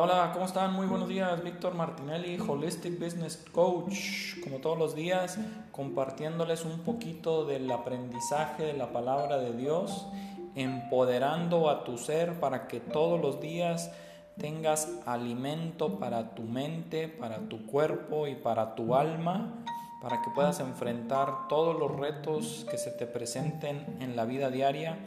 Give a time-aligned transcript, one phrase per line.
[0.00, 0.74] Hola, hola, ¿cómo están?
[0.74, 5.40] Muy buenos días, Víctor Martinelli, Holistic Business Coach, como todos los días,
[5.72, 10.06] compartiéndoles un poquito del aprendizaje de la palabra de Dios,
[10.54, 13.90] empoderando a tu ser para que todos los días
[14.36, 19.64] tengas alimento para tu mente, para tu cuerpo y para tu alma,
[20.00, 24.98] para que puedas enfrentar todos los retos que se te presenten en la vida diaria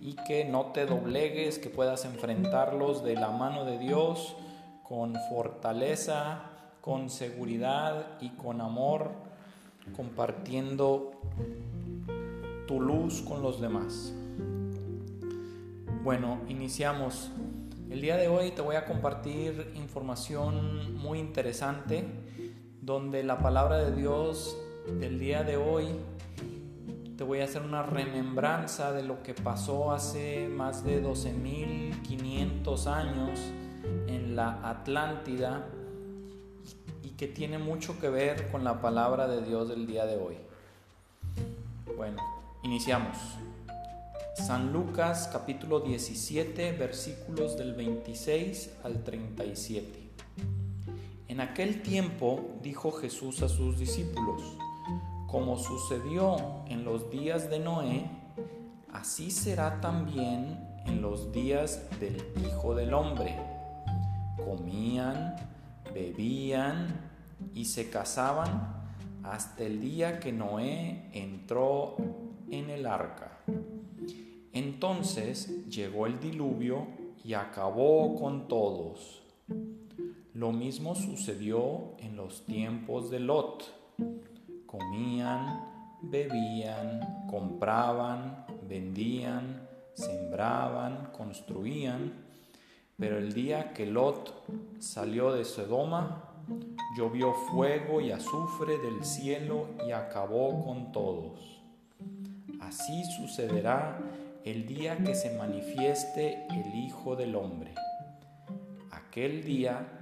[0.00, 4.36] y que no te doblegues, que puedas enfrentarlos de la mano de Dios
[4.82, 6.44] con fortaleza,
[6.80, 9.10] con seguridad y con amor,
[9.94, 11.12] compartiendo
[12.66, 14.14] tu luz con los demás.
[16.02, 17.30] Bueno, iniciamos.
[17.90, 22.06] El día de hoy te voy a compartir información muy interesante
[22.88, 24.56] donde la palabra de Dios
[24.98, 25.88] del día de hoy
[27.18, 33.40] te voy a hacer una remembranza de lo que pasó hace más de 12.500 años
[34.06, 35.66] en la Atlántida
[37.02, 40.38] y que tiene mucho que ver con la palabra de Dios del día de hoy.
[41.94, 42.22] Bueno,
[42.62, 43.18] iniciamos.
[44.34, 50.07] San Lucas capítulo 17 versículos del 26 al 37.
[51.28, 54.56] En aquel tiempo dijo Jesús a sus discípulos,
[55.26, 58.10] como sucedió en los días de Noé,
[58.90, 63.36] así será también en los días del Hijo del Hombre.
[64.42, 65.36] Comían,
[65.92, 67.10] bebían
[67.52, 68.88] y se casaban
[69.22, 71.96] hasta el día que Noé entró
[72.50, 73.40] en el arca.
[74.54, 76.86] Entonces llegó el diluvio
[77.22, 79.22] y acabó con todos.
[80.38, 83.74] Lo mismo sucedió en los tiempos de Lot
[84.66, 85.64] comían,
[86.00, 92.12] bebían, compraban, vendían, sembraban, construían,
[92.96, 94.32] pero el día que Lot
[94.78, 96.30] salió de Sodoma,
[96.96, 101.64] llovió fuego y azufre del cielo y acabó con todos.
[102.60, 103.98] Así sucederá
[104.44, 107.74] el día que se manifieste el Hijo del Hombre.
[108.92, 109.97] Aquel día,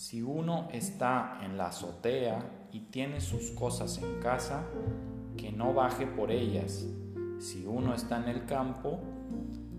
[0.00, 4.64] si uno está en la azotea y tiene sus cosas en casa,
[5.36, 6.86] que no baje por ellas.
[7.38, 8.98] Si uno está en el campo,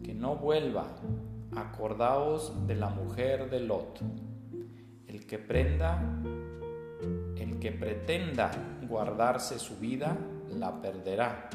[0.03, 0.85] que no vuelva.
[1.55, 3.99] Acordaos de la mujer de Lot.
[5.07, 5.99] El que prenda,
[7.35, 8.51] el que pretenda
[8.87, 10.15] guardarse su vida,
[10.51, 11.49] la perderá.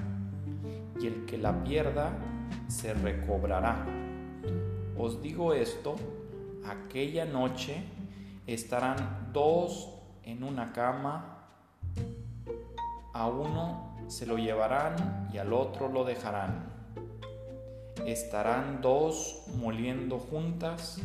[1.00, 2.18] Y el que la pierda,
[2.66, 3.86] se recobrará.
[4.98, 5.94] Os digo esto,
[6.64, 7.94] aquella noche
[8.46, 9.92] estarán dos
[10.22, 11.48] en una cama,
[13.12, 16.72] a uno se lo llevarán y al otro lo dejarán.
[18.06, 21.00] Estarán dos moliendo juntas,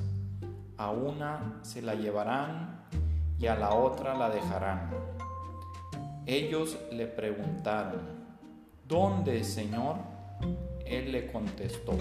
[0.78, 2.85] a una se la llevarán
[3.40, 4.90] y a la otra la dejarán.
[6.28, 8.02] Ellos le preguntaron,
[8.88, 9.96] ¿dónde, Señor?
[10.85, 11.97] Él le contestó,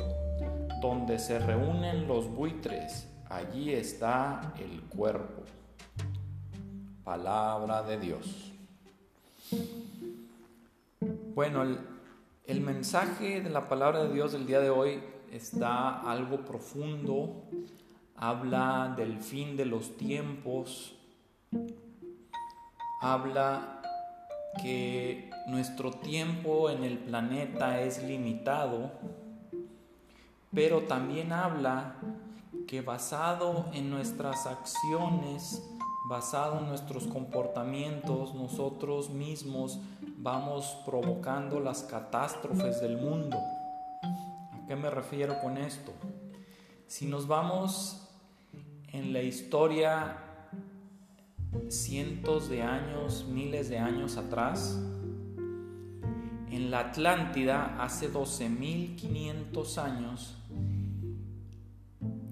[0.82, 5.42] donde se reúnen los buitres, allí está el cuerpo.
[7.04, 8.52] Palabra de Dios.
[11.34, 11.62] Bueno,
[12.46, 15.00] el, mensaje de la palabra de Dios del día de hoy
[15.32, 17.44] está algo profundo,
[18.16, 20.94] habla del fin de los tiempos,
[23.00, 23.80] habla
[24.60, 28.90] que nuestro tiempo en el planeta es limitado,
[30.52, 31.94] pero también habla
[32.66, 35.69] que basado en nuestras acciones,
[36.09, 39.78] basado en nuestros comportamientos, nosotros mismos
[40.19, 43.38] vamos provocando las catástrofes del mundo.
[44.53, 45.93] ¿A qué me refiero con esto?
[46.87, 48.09] Si nos vamos
[48.93, 50.17] en la historia
[51.69, 54.78] cientos de años, miles de años atrás,
[56.50, 60.37] en la Atlántida hace 12.500 años,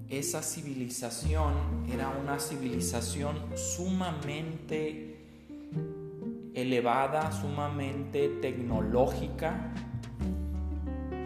[0.09, 5.17] esa civilización era una civilización sumamente
[6.55, 9.71] elevada, sumamente tecnológica.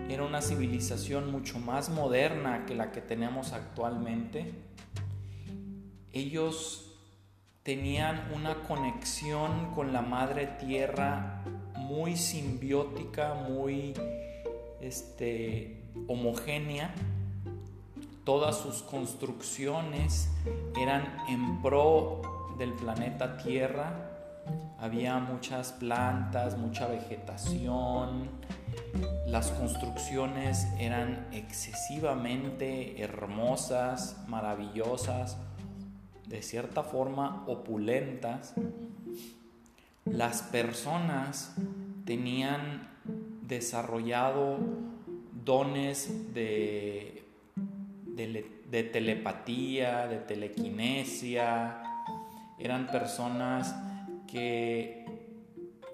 [0.10, 4.52] Era una civilización mucho más moderna que la que tenemos actualmente.
[6.12, 6.94] Ellos
[7.64, 11.42] tenían una conexión con la madre tierra
[11.76, 13.94] muy simbiótica, muy
[14.82, 16.94] este, homogénea
[18.24, 20.30] Todas sus construcciones
[20.80, 22.22] eran en pro
[22.58, 24.10] del planeta Tierra.
[24.80, 28.30] Había muchas plantas, mucha vegetación.
[29.28, 35.38] Las construcciones eran excesivamente hermosas, maravillosas,
[36.28, 38.56] de cierta forma opulentas,
[40.06, 41.56] las personas
[42.06, 42.90] tenían
[43.44, 44.58] desarrollado
[45.46, 47.13] dones de,
[48.16, 51.82] de, telepatía, de telequinesia,
[52.60, 53.76] eran personas
[54.28, 55.06] que,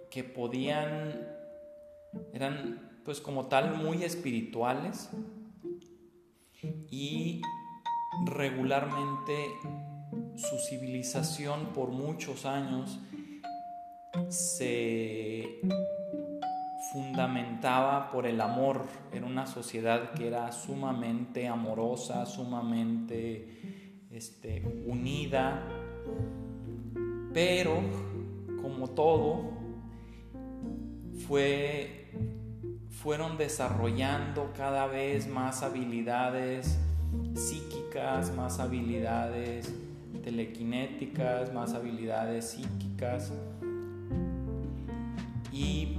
[0.09, 1.27] que podían,
[2.33, 5.09] eran pues como tal muy espirituales
[6.91, 7.41] y
[8.25, 9.47] regularmente
[10.35, 12.99] su civilización por muchos años
[14.29, 15.61] se
[16.91, 18.85] fundamentaba por el amor.
[19.11, 25.63] Era una sociedad que era sumamente amorosa, sumamente este, unida,
[27.33, 27.79] pero
[28.61, 29.51] como todo,
[31.27, 32.11] fue,
[32.89, 36.79] fueron desarrollando cada vez más habilidades
[37.35, 39.73] psíquicas, más habilidades
[40.23, 43.31] telequinéticas, más habilidades psíquicas.
[45.51, 45.98] Y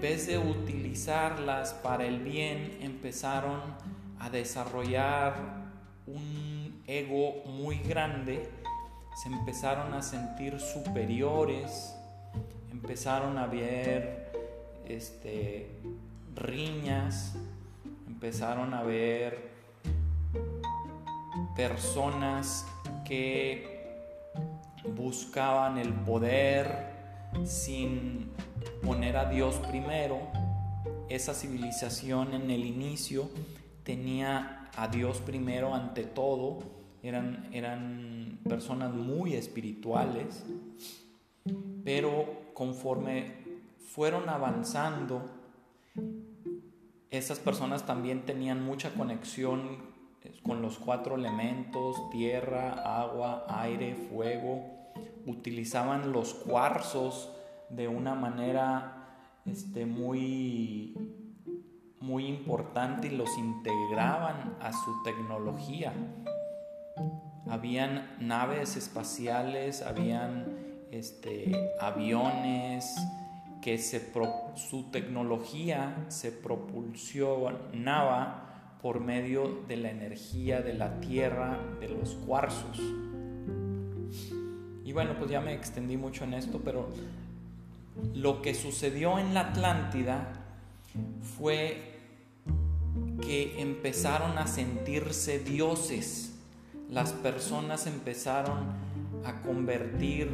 [0.00, 3.60] en vez de utilizarlas para el bien, empezaron
[4.18, 5.34] a desarrollar
[6.06, 8.48] un ego muy grande,
[9.22, 11.94] se empezaron a sentir superiores,
[12.72, 14.32] empezaron a ver
[14.88, 15.68] este,
[16.34, 17.34] riñas,
[18.06, 19.50] empezaron a ver
[21.54, 22.66] personas
[23.04, 23.86] que
[24.96, 26.88] buscaban el poder
[27.44, 28.30] sin
[28.82, 30.18] poner a Dios primero.
[31.08, 33.30] Esa civilización en el inicio
[33.82, 36.58] tenía a Dios primero ante todo.
[37.02, 40.44] Eran, eran personas muy espirituales,
[41.84, 43.34] pero conforme
[43.78, 45.22] fueron avanzando,
[47.10, 49.90] esas personas también tenían mucha conexión
[50.42, 54.62] con los cuatro elementos, tierra, agua, aire, fuego.
[55.26, 57.30] Utilizaban los cuarzos
[57.70, 59.06] de una manera
[59.46, 60.94] este, muy,
[62.00, 65.92] muy importante y los integraban a su tecnología.
[67.48, 70.58] Habían naves espaciales, habían
[70.90, 72.94] este, aviones,
[73.60, 74.12] que se
[74.54, 82.80] su tecnología se propulsionaba por medio de la energía de la tierra, de los cuarzos.
[84.84, 86.88] Y bueno, pues ya me extendí mucho en esto, pero
[88.14, 90.32] lo que sucedió en la Atlántida
[91.36, 91.98] fue
[93.20, 96.34] que empezaron a sentirse dioses.
[96.88, 98.58] Las personas empezaron
[99.24, 100.28] a convertir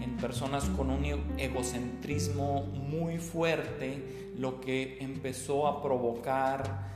[0.00, 1.04] en personas con un
[1.38, 6.86] egocentrismo muy fuerte, lo que empezó a provocar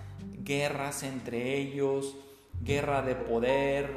[0.45, 2.17] guerras entre ellos,
[2.63, 3.91] guerra de poder,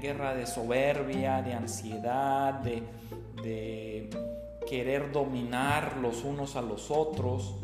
[0.00, 4.08] guerra de soberbia, de ansiedad, de,
[4.68, 7.56] querer dominar los unos a los otros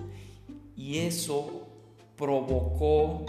[0.76, 1.66] y eso
[2.16, 3.24] provocó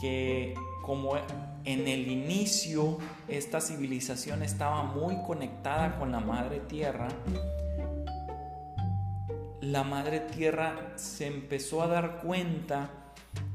[0.00, 1.16] que como
[1.64, 2.98] en el inicio
[3.28, 7.08] esta civilización estaba muy conectada con la madre tierra,
[9.60, 12.90] la madre tierra se empezó a dar cuenta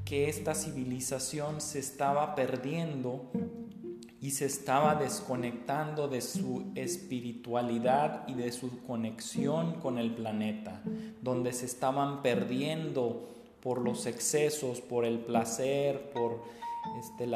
[0.06, 3.30] que esta civilización se estaba perdiendo
[4.20, 10.82] y se estaba desconectando de su espiritualidad y de su conexión con el planeta,
[11.22, 13.30] donde se estaban perdiendo
[13.62, 16.42] por los excesos, por el placer, por
[17.00, 17.36] este, el,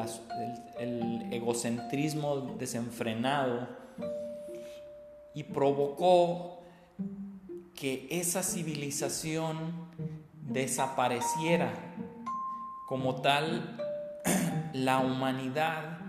[0.79, 3.67] el egocentrismo desenfrenado
[5.33, 6.61] y provocó
[7.75, 9.87] que esa civilización
[10.47, 11.73] desapareciera.
[12.87, 13.77] Como tal,
[14.73, 16.00] la humanidad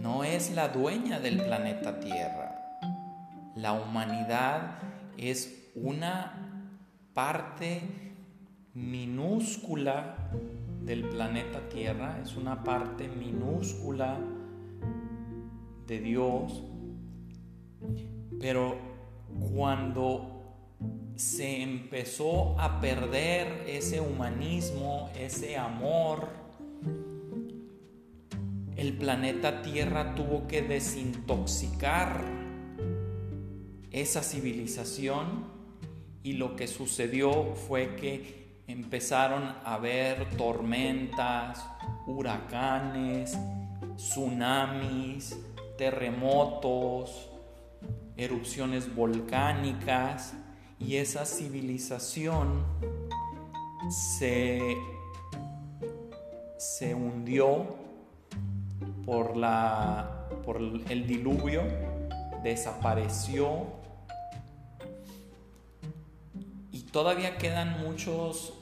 [0.00, 2.78] no es la dueña del planeta Tierra.
[3.56, 4.78] La humanidad
[5.16, 6.70] es una
[7.12, 7.80] parte
[8.74, 10.16] minúscula
[10.82, 14.18] del planeta Tierra, es una parte minúscula
[15.86, 16.62] de Dios,
[18.40, 18.76] pero
[19.54, 20.34] cuando
[21.16, 26.43] se empezó a perder ese humanismo, ese amor,
[28.84, 32.22] el planeta Tierra tuvo que desintoxicar
[33.90, 35.46] esa civilización
[36.22, 41.64] y lo que sucedió fue que empezaron a haber tormentas,
[42.06, 43.38] huracanes,
[43.96, 45.38] tsunamis,
[45.78, 47.30] terremotos,
[48.18, 50.34] erupciones volcánicas
[50.78, 52.66] y esa civilización
[53.88, 54.76] se,
[56.58, 57.82] se hundió
[59.04, 61.62] por, la, por el diluvio,
[62.42, 63.66] desapareció.
[66.72, 68.54] Y todavía quedan muchos,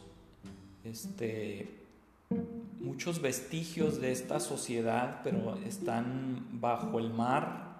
[0.85, 1.69] este,
[2.81, 7.73] muchos vestigios de esta sociedad, pero están bajo el mar.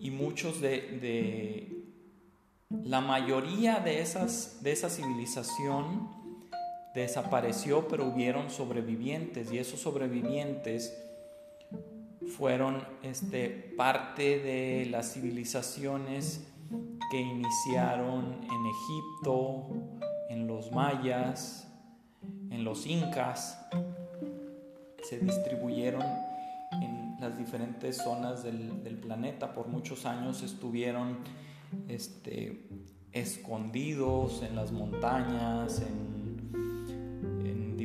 [0.00, 1.84] Y muchos de,
[2.84, 6.21] la mayoría de, esas, de esa civilización
[6.94, 10.96] desapareció, pero hubieron sobrevivientes y esos sobrevivientes
[12.36, 16.46] fueron este, parte de las civilizaciones
[17.10, 19.66] que iniciaron en Egipto,
[20.30, 21.68] en los mayas,
[22.50, 23.66] en los incas,
[25.02, 26.02] se distribuyeron
[26.80, 29.52] en las diferentes zonas del, planeta.
[29.52, 31.18] Por muchos años estuvieron
[31.88, 32.68] este,
[33.12, 36.21] escondidos en las montañas, en,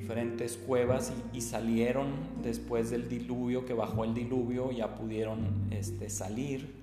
[0.08, 2.08] diferentes cuevas y, salieron
[2.42, 6.74] después del diluvio, que bajó el diluvio, ya pudieron este, salir.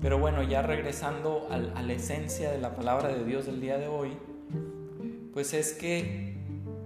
[0.00, 3.86] Pero bueno, ya regresando a la esencia de la palabra de Dios del día de
[3.86, 4.10] hoy,
[5.32, 6.34] pues es que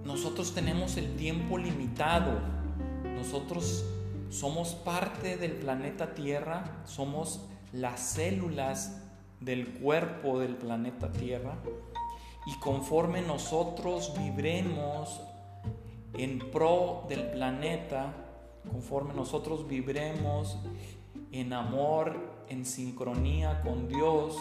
[0.03, 2.39] nosotros tenemos el tiempo limitado.
[3.15, 3.83] Nosotros
[4.29, 9.01] somos parte del planeta Tierra, somos las células
[9.39, 11.57] del cuerpo del planeta Tierra
[12.45, 15.21] y conforme nosotros vibremos
[16.13, 18.13] en pro del planeta,
[18.71, 20.57] conforme nosotros vibremos
[21.31, 24.37] en amor, en sincronía con Dios,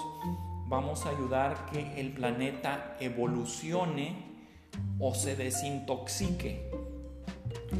[0.66, 4.34] vamos a ayudar que el planeta evolucione
[4.98, 6.70] o se desintoxique.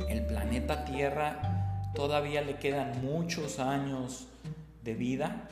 [0.08, 4.26] El planeta Tierra todavía le quedan muchos años
[4.82, 5.48] de vida,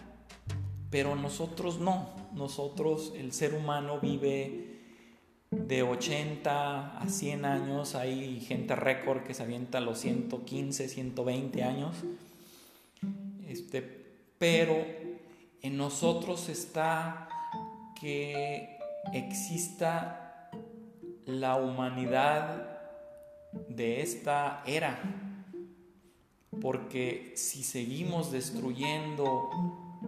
[0.91, 2.22] pero nosotros no.
[2.35, 4.73] Nosotros, el ser humano vive
[5.51, 11.63] de 80 a 100 años, hay gente récord que se avienta a los 115, 120
[11.63, 11.97] años.
[13.47, 13.83] Este,
[14.39, 14.77] pero
[15.61, 17.29] en nosotros está
[18.01, 18.79] que
[19.13, 20.51] exista
[21.27, 22.81] la humanidad
[23.69, 24.99] de esta era.
[26.61, 29.51] Porque si seguimos destruyendo,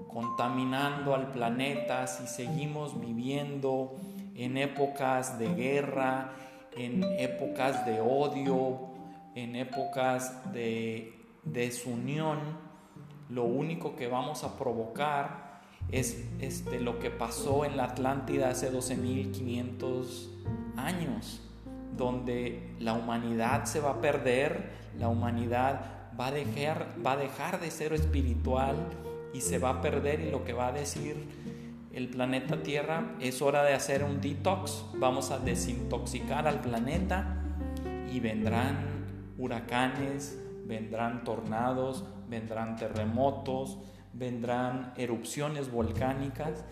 [0.09, 3.95] contaminando al planeta, si seguimos viviendo
[4.35, 6.33] en épocas de guerra,
[6.77, 8.79] en épocas de odio,
[9.35, 11.13] en épocas de
[11.45, 12.39] desunión,
[13.29, 15.61] lo único que vamos a provocar
[15.91, 20.29] es este, lo que pasó en la Atlántida hace 12.500
[20.77, 21.41] años,
[21.97, 27.61] donde la humanidad se va a perder, la humanidad va a, dejar, va a dejar
[27.61, 28.77] de ser espiritual
[29.35, 31.17] y se va a perder y lo que va a decir
[31.93, 37.37] el planeta Tierra es hora de hacer un detox, vamos a desintoxicar al planeta
[38.11, 43.79] y vendrán huracanes, vendrán tornados, vendrán terremotos,
[44.13, 46.65] vendrán erupciones volcánicas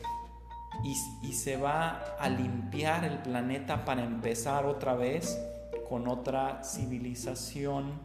[1.23, 5.40] y, se va a limpiar el planeta para empezar otra vez
[5.88, 8.00] con otra civilización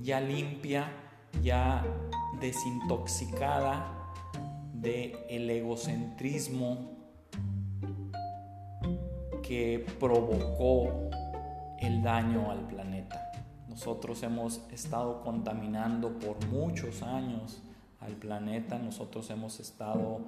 [0.00, 0.88] ya limpia,
[1.42, 1.84] ya
[2.42, 3.86] desintoxicada
[4.74, 6.90] del el egocentrismo
[9.42, 11.08] que provocó
[11.78, 13.30] el daño al planeta.
[13.68, 17.62] Nosotros hemos estado contaminando por muchos años
[18.00, 20.20] al planeta, nosotros hemos estado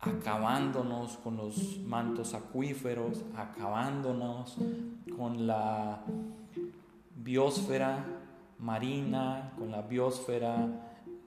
[0.00, 4.56] acabándonos con los mantos acuíferos, acabándonos
[5.16, 6.02] con la
[7.14, 8.04] biosfera
[8.58, 10.83] marina, con la biosfera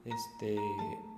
[0.07, 0.57] este,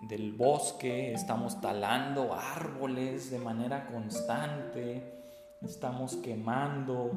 [0.01, 5.13] del bosque, estamos talando árboles de manera constante,
[5.61, 7.11] estamos quemando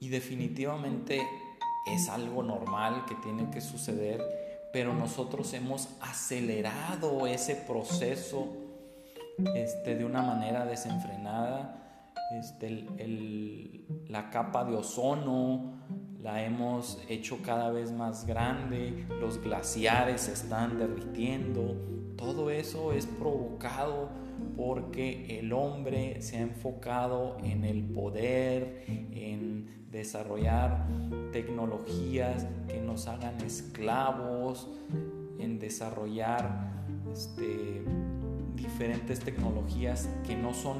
[0.00, 1.26] y definitivamente
[1.86, 4.20] es algo normal que tiene que suceder,
[4.72, 8.48] pero nosotros hemos acelerado ese proceso
[9.54, 11.82] este, de una manera desenfrenada.
[12.38, 12.84] Este,
[14.08, 15.76] la capa de ozono
[16.26, 21.76] la hemos hecho cada vez más grande, los glaciares se están derritiendo,
[22.16, 24.08] todo eso es provocado
[24.56, 30.88] porque el hombre se ha enfocado en el poder, en desarrollar
[31.30, 34.68] tecnologías que nos hagan esclavos,
[35.38, 36.72] en desarrollar
[37.12, 37.84] este,
[38.56, 40.78] diferentes tecnologías que no son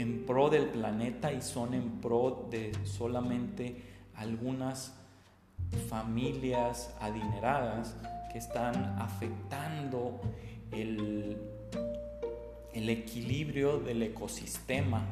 [0.00, 3.82] en pro del planeta y son en pro de solamente
[4.16, 4.94] algunas
[5.88, 7.96] familias adineradas
[8.32, 10.20] que están afectando
[10.72, 11.36] el,
[12.72, 15.02] el equilibrio del ecosistema.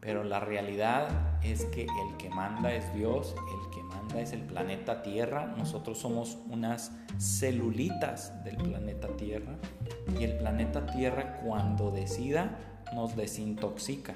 [0.00, 4.42] Pero la realidad es que el que manda es Dios, el que manda es el
[4.42, 5.52] planeta Tierra.
[5.58, 9.56] Nosotros somos unas celulitas del planeta Tierra.
[10.18, 12.56] Y el planeta Tierra cuando decida
[12.94, 14.14] nos desintoxica.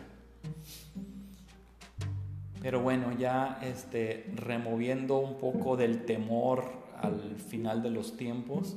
[2.62, 6.64] Pero bueno, ya este, removiendo un poco del temor
[7.00, 8.76] al final de los tiempos,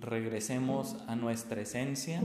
[0.00, 2.22] regresemos a nuestra esencia.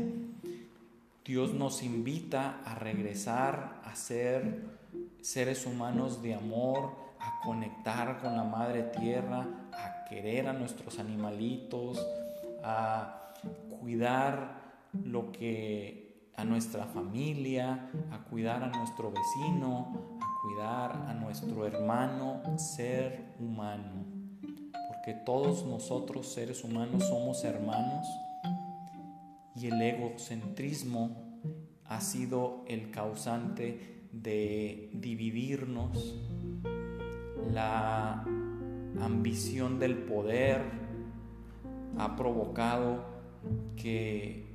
[1.23, 4.63] Dios nos invita a regresar a ser
[5.21, 12.05] seres humanos de amor, a conectar con la Madre Tierra, a querer a nuestros animalitos,
[12.63, 13.33] a
[13.79, 14.59] cuidar
[15.05, 16.08] lo que
[16.39, 24.05] a nuestra familia, a cuidar a nuestro vecino, a cuidar a nuestro hermano ser humano.
[24.71, 28.07] Porque todos nosotros seres humanos somos hermanos
[29.53, 31.41] y el egocentrismo
[31.83, 36.15] ha sido el causante de dividirnos,
[37.51, 38.23] la
[39.01, 40.61] ambición del poder
[41.97, 43.03] ha provocado
[43.75, 44.48] que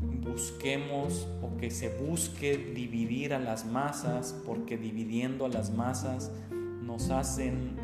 [0.00, 6.30] busquemos o que se busque dividir a las masas, porque dividiendo a las masas
[6.82, 7.76] nos hacen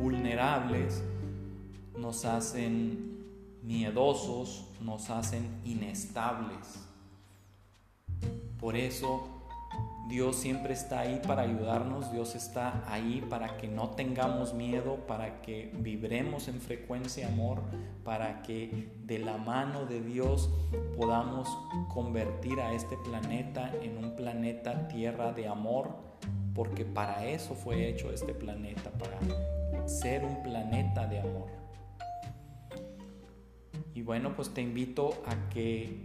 [0.00, 1.02] vulnerables,
[1.98, 3.18] nos hacen
[3.62, 6.80] miedosos, nos hacen inestables.
[8.58, 9.37] Por eso
[10.08, 15.42] Dios siempre está ahí para ayudarnos, Dios está ahí para que no tengamos miedo, para
[15.42, 17.60] que vibremos en frecuencia amor,
[18.04, 20.48] para que de la mano de Dios
[20.96, 21.46] podamos
[21.92, 25.90] convertir a este planeta en un planeta tierra de amor,
[26.54, 31.48] porque para eso fue hecho este planeta, para ser un planeta de amor.
[33.94, 36.00] Y bueno, pues te invito a que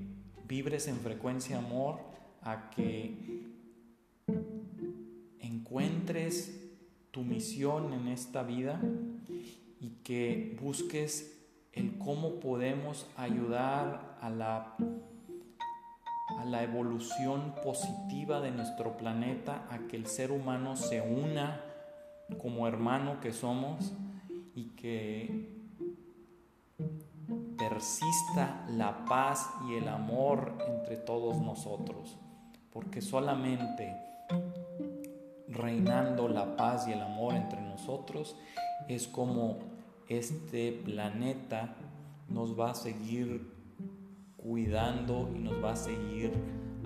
[0.45, 1.99] vibres en frecuencia amor,
[2.41, 3.52] a que
[5.73, 6.69] encuentres
[7.09, 8.79] tu misión en esta vida
[9.81, 11.35] y que busques
[11.71, 14.75] el cómo podemos ayudar a la,
[16.37, 21.59] a la evolución positiva de nuestro planeta, a que el ser humano se una
[22.39, 23.93] como hermano que somos
[24.53, 25.57] y que
[27.57, 32.15] persista la paz y el amor entre todos nosotros,
[32.71, 33.91] porque solamente
[35.53, 38.35] reinando la paz y el amor entre nosotros,
[38.87, 39.59] es como
[40.07, 41.75] este planeta
[42.29, 43.51] nos va a seguir
[44.37, 46.31] cuidando y nos va a seguir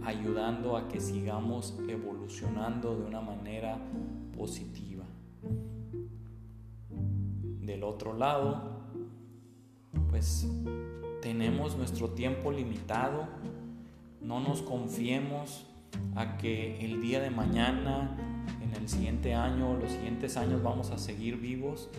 [0.05, 3.79] ayudando a que sigamos evolucionando de una manera
[4.37, 5.05] positiva.
[7.61, 8.81] Del otro lado,
[10.09, 10.47] pues
[11.21, 13.27] tenemos nuestro tiempo limitado,
[14.21, 15.65] no nos confiemos
[16.15, 18.36] a que el día de mañana
[18.87, 21.89] el siguiente año, los siguientes años vamos a seguir vivos,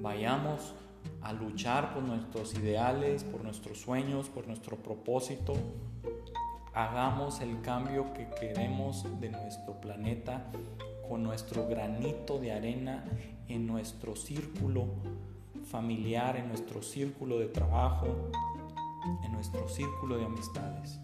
[0.00, 0.72] vayamos
[1.20, 5.52] a luchar por nuestros ideales, por nuestros sueños, por nuestro propósito.
[6.72, 10.46] Hagamos el cambio que queremos de nuestro planeta
[11.06, 13.04] con nuestro granito de arena
[13.46, 14.86] en nuestro círculo
[15.70, 18.06] familiar, en nuestro círculo de trabajo,
[19.22, 20.98] en nuestro círculo de amistades.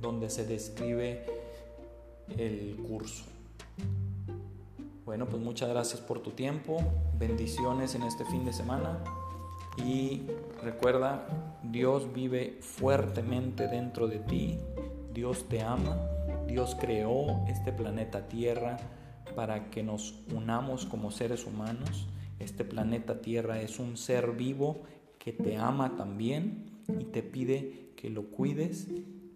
[0.00, 1.24] donde se describe
[2.36, 3.24] el curso.
[5.04, 6.78] Bueno, pues muchas gracias por tu tiempo,
[7.18, 8.98] bendiciones en este fin de semana
[9.76, 10.22] y
[10.62, 11.26] recuerda,
[11.62, 14.58] Dios vive fuertemente dentro de ti,
[15.12, 15.96] Dios te ama,
[16.46, 18.76] Dios creó este planeta Tierra
[19.34, 22.06] para que nos unamos como seres humanos.
[22.40, 24.80] Este planeta Tierra es un ser vivo
[25.18, 26.64] que te ama también
[26.98, 28.88] y te pide que lo cuides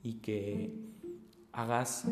[0.02, 0.74] y que
[1.52, 2.06] hagas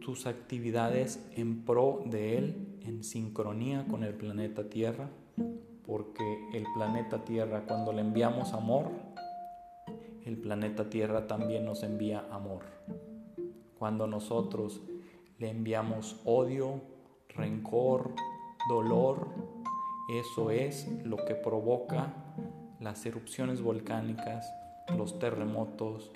[0.00, 5.10] tus actividades en pro de Él, en sincronía con el planeta Tierra,
[5.84, 8.90] porque el planeta Tierra cuando le enviamos amor,
[10.24, 12.62] el planeta Tierra también nos envía amor.
[13.76, 14.82] Cuando nosotros
[15.38, 16.80] le enviamos odio,
[17.28, 18.14] rencor,
[18.68, 19.57] dolor,
[20.08, 22.12] eso es lo que provoca
[22.80, 24.50] las erupciones volcánicas,
[24.96, 26.10] los terremotos,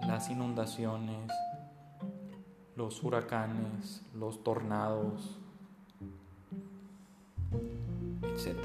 [0.00, 1.32] las inundaciones,
[2.76, 5.38] los huracanes, los tornados,
[8.22, 8.56] etc.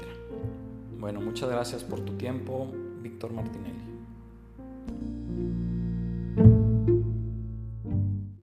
[0.98, 2.68] Bueno, muchas gracias por tu tiempo,
[3.02, 3.87] Víctor Martinelli.